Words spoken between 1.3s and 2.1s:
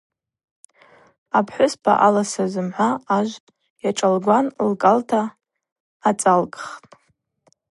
Апхӏвыспа